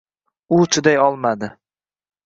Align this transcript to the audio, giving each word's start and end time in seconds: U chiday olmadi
U 0.57 0.63
chiday 0.71 0.97
olmadi 1.05 1.53